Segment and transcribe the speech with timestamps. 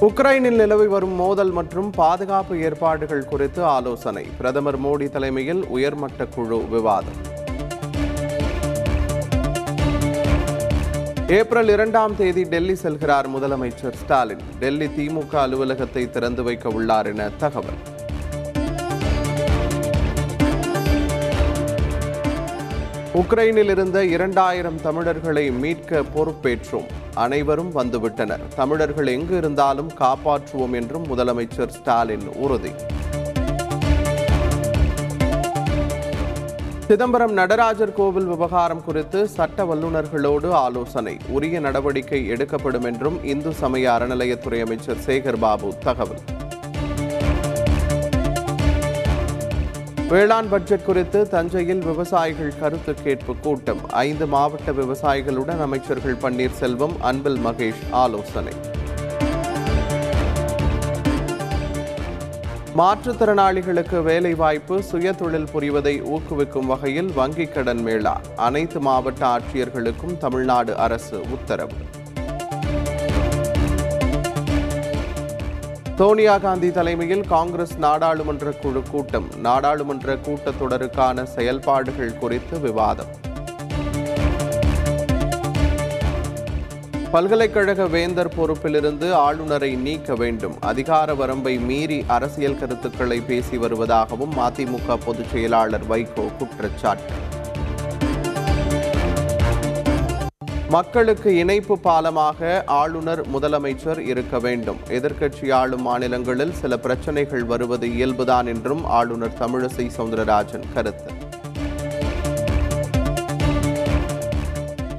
[0.00, 4.26] உக்ரைனில் நிலவி வரும் மோதல் மற்றும் பாதுகாப்பு ஏற்பாடுகள் குறித்து ஆலோசனை.
[4.38, 7.20] பிரதமர் மோடி தலைமையில் உயர்மட்ட குழு விவாதம்.
[11.26, 14.44] ஏப்ரல் இரண்டாம் தேதி டெல்லி செல்கிறார் முதலமைச்சர் ஸ்டாலின்.
[14.58, 17.80] டெல்லி திமுக அலுவலகத்தை திறந்து வைக்க உள்ளார் என தகவல்.
[23.16, 26.88] உக்ரைனில் இருந்த இரண்டாயிரம் தமிழர்களை மீட்க பொறுப்பேற்றோம்.
[27.14, 28.40] அனைவரும் வந்துவிட்டனர்.
[28.56, 32.72] தமிழர்கள் எங்கு இருந்தாலும் காப்பாற்றுவோம் என்றும் முதலமைச்சர் ஸ்டாலின் உறுதி.
[36.86, 41.16] சிதம்பரம் நடராஜர் கோவில் விவகாரம் குறித்து சட்ட வல்லுநர்களோடு ஆலோசனை.
[41.28, 46.35] உரிய நடவடிக்கை எடுக்கப்படும் என்றும் இந்து சமய அறநிலையத்துறை அமைச்சர் சேகர் பாபு தகவல்.
[50.08, 53.90] வேளாண் பட்ஜெட் குறித்து தஞ்சையில் விவசாயிகள் கருத்து கேட்பு கூட்டம்.
[53.90, 58.52] ஐந்து மாவட்ட விவசாயிகளுடன் அமைச்சர்கள் பன்னீர்செல்வம் அன்பில் மகேஷ் ஆலோசனை.
[62.76, 68.20] மாற்றுத்திறனாளிகளுக்கு வேலைவாய்ப்பு சுயதொழில் புரிவதை ஊக்குவிக்கும் வகையில் வங்கிக் கடன் மேளா.
[68.36, 71.72] அனைத்து மாவட்ட ஆட்சியர்களுக்கும் தமிழ்நாடு அரசு உத்தரவு.
[75.98, 79.28] சோனியா காந்தி தலைமையில் காங்கிரஸ் நாடாளுமன்ற குழு கூட்டம்.
[79.36, 83.06] நாடாளுமன்ற கூட்டத்தொடருக்கான செயல்பாடுகள் குறித்து விவாதம்.
[87.10, 90.60] பல்கலைக்கழக வேந்தர் பொறுப்பிலிருந்து ஆளுநரை நீக்க வேண்டும்.
[90.60, 97.12] அதிகார வரம்பை மீறி அரசியல் கருத்துக்களை பேசி வருவதாகவும் மதிமுக பொதுச் செயலாளர் வைகோ குற்றச்சாட்டு.
[100.70, 104.76] மக்களுக்கு இணைப்பு பாலமாக ஆளுநர் முதலமைச்சர் இருக்க வேண்டும்.
[104.88, 111.10] எதிர்க்கட்சி ஆளும் மாநிலங்களில் சில பிரச்சனைகள் வருவது இயல்புதான் என்றும் ஆளுநர் தமிழிசை சவுந்தரராஜன் கருத்து.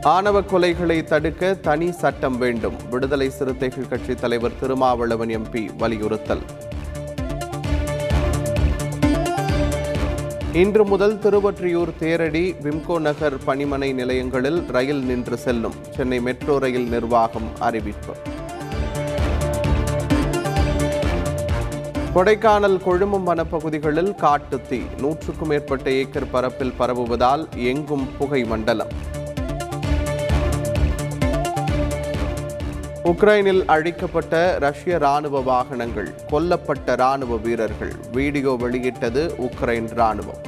[0.01, 2.75] ஆணவ கொலைகளை தடுக்க தனி சட்டம் வேண்டும்.
[2.89, 6.41] விடுதலை சிறுத்தைகள் கட்சி தலைவர் திருமாவளவன் எம்பி வலியுறுத்தல்.
[10.53, 15.73] இன்று முதல் திருவொற்றியூர் தேரடி விம்கோ நகர் பணிமனை நிலையங்களில் ரயில் நின்று செல்லும்.
[15.95, 18.15] சென்னை மெட்ரோ ரயில் நிர்வாகம் அறிவிப்பு.
[22.15, 28.91] கொடைக்கானல் கொழும்பும் வனப்பகுதிகளில் காட்டுத்தீ நூற்றுக்கும் மேற்பட்ட ஏக்கர் பரப்பில் பரவுவதால் எங்கும் புகை மண்டலம்.
[33.07, 37.93] உக்ரைனில் அழிக்கப்பட்ட ரஷ்ய ராணுவ வாகனங்கள் கொல்லப்பட்ட ராணுவ வீரர்கள்.
[38.11, 40.46] வீடியோ வெளியிட்டது உக்ரைன் ராணுவம்.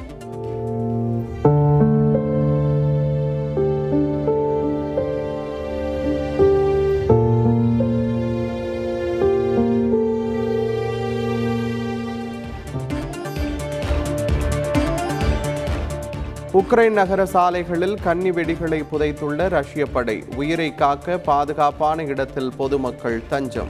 [16.52, 20.24] உக்ரைன் நகர சாலைகளில் கன்னி வெடிகளை புதைத்துள்ள ரஷ்ய படை.
[20.36, 23.68] உயிரை காக்க பாதுகாப்பான இடத்தில் பொதுமக்கள் தஞ்சம்.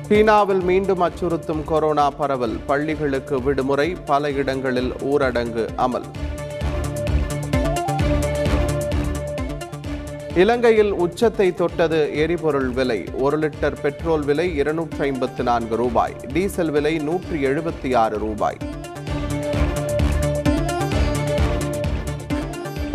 [0.00, 2.56] சீனாவில் மீண்டும் அச்சுறுத்தும் கொரோனா பரவல்.
[2.66, 6.06] பள்ளிகளுக்கு விடுமுறை பல இடங்களில் ஊரடங்கு அமல்.
[10.34, 13.04] இலங்கையில் உச்சத்தை தொட்டது எரிபொருள் விலை.
[13.18, 16.16] ஒரு லிட்டர் பெட்ரோல் விலை இருநூற்றி ஐம்பத்து நான்கு ரூபாய்.
[16.32, 18.56] டீசல் விலை நூற்றி எழுபத்தி ஆறு ரூபாய்.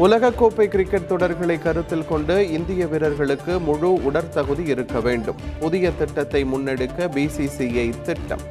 [0.04, 5.40] உலகக்கோப்பை கிரிக்கெட் தொடர்களை கருத்தில் கொண்டு இந்திய வீரர்களுக்கு முழு உடற்தகுதி இருக்க வேண்டும்.
[5.60, 8.44] புதிய திட்டத்தை முன்னெடுக்க பிசிசிஐ திட்டம்.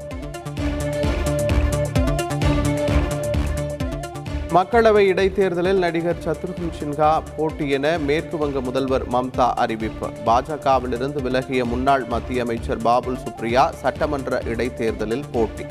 [4.56, 10.10] மக்களவை இடைத்தேர்தலில் நடிகர் சத்ருகன் சின்ஹா போட்டி என மேற்கு வங்க முதல்வர் மம்தா அறிவிப்பு.
[10.26, 15.66] பாஜகவிலிருந்து விலகிய முன்னாள் மத்திய அமைச்சர் பாபுல் சுப்ரியா சட்டமன்ற இடைத்தேர்தலில் போட்டி.